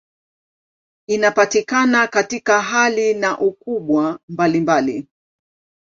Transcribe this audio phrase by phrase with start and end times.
[1.07, 5.07] Inapatikana katika hali na ukubwa mbalimbali.